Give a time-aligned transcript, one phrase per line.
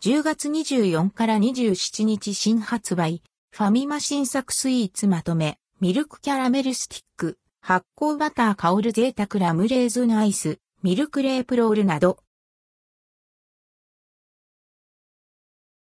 [0.00, 12.20] 10月24から27日新発売、ファミマ新作スイーツまとめ、ミルクキャラメルスティック、発酵バター香る贅沢ラムレーズンアイス、ミルクレープロールなど。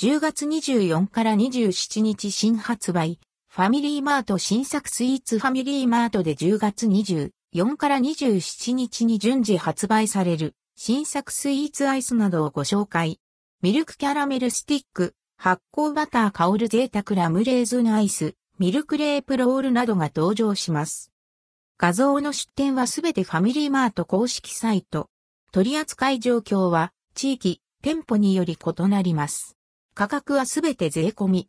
[0.00, 13.21] 10月24から27日新発売、ファミリーマート新作スイーツファミリーマートで10月24から27日に順次発売される新作スイーツアイスなどをご紹介。
[13.62, 21.12] ミルクキャラメルスティック、発酵バター香る贅沢ラムレーズンアイス、ミルクレープロールなどが登場します。
[21.78, 25.10] 画像の出典はすべてファミリーマート公式サイト。
[25.52, 29.56] 取扱状況は地域、店舗により異なります。
[29.94, 31.48] 価格はすべて税込み。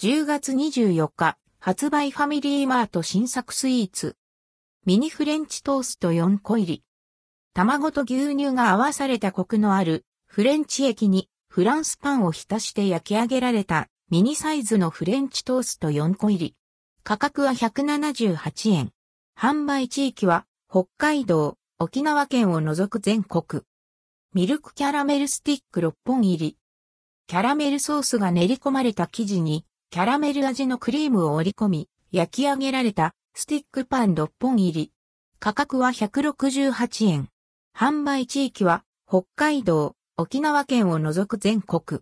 [0.00, 4.16] 10月24日、発売ファミリーマート新作スイーツ。
[4.84, 6.82] ミニフレンチトースト4個入り。
[7.54, 16.54] 卵と牛乳が合わされたコクのあるフレンチ液にフランスパンを浸して焼き上げられたミニサイズのフレンチトースト4個入り。
[17.02, 18.90] 価格は178円。
[19.36, 23.62] 販売地域は北海道、沖縄県を除く全国。
[24.34, 26.56] ミルクキャラメルスティック6本入り。
[27.26, 34.92] キャラメルソースが練り込まれた生地にキャラメル味のクリームを折り込み、焼き上げられたスティックパン6本入り。
[35.40, 37.28] 価格は168円。
[37.74, 42.00] 販売地域は北海道、沖縄県を除く全国。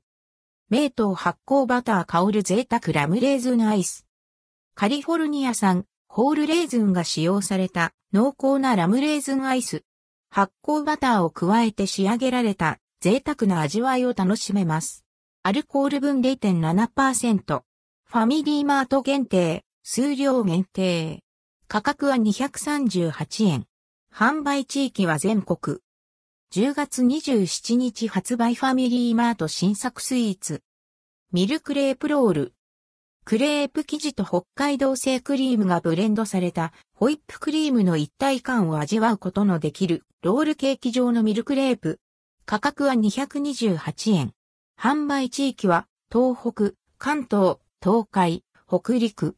[0.71, 4.07] 名糖発酵バター香る贅沢ラムレーズンアイス。
[4.75, 9.85] カリフォルニア産ホールレーズンが使用された濃厚なラムレーズンアイス。
[10.31, 15.05] 発酵バターを加えて仕上げられた贅沢な味わいを楽しめます。
[15.43, 17.45] アルコール分0.7%。
[17.45, 21.23] ファミリーマート限定、数量限定。
[21.69, 23.67] 価格は238円。
[24.11, 25.81] 販売地域は全国。
[26.55, 30.63] 10月27日発売ファミリーマート新作スイーツ。
[31.33, 32.55] ミルクレープロール。
[33.25, 41.99] クレープ生地と北海道製クリームがブレンドされたホイップクリームの一体感を味わうことのできるロールケーキ状のミルクレープ。
[42.47, 44.33] 価格は228円。
[44.81, 49.37] 販売地域は東北、関東、東海、北陸。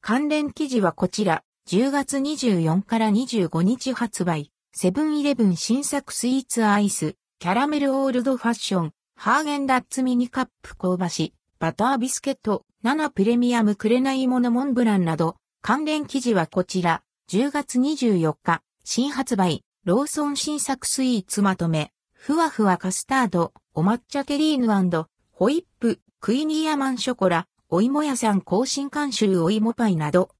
[0.00, 4.52] 関連記事はこちら、10月24から25日発売。
[4.72, 30.30] セブンイレブン新作スイーツアイス、キャラメルオールドファッション、ハーゲンダッツミニカップ香ばし、バタービスケット、7プレミアムくれないものモンブランなど、関連記事はこちら、10月24日、新発売、ローソン新作スイーツまとめ、ふわふわカスタード、お抹茶テリーヌホイップ、クイニーアマンショコラ、お芋屋さん更新監修お芋パイなど、